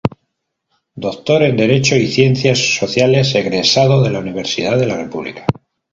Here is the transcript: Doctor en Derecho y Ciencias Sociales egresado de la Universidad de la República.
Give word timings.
Doctor 0.95 1.43
en 1.43 1.55
Derecho 1.55 1.95
y 1.95 2.07
Ciencias 2.07 2.57
Sociales 2.57 3.35
egresado 3.35 4.01
de 4.01 4.09
la 4.09 4.17
Universidad 4.17 4.79
de 4.79 4.87
la 4.87 4.97
República. 4.97 5.45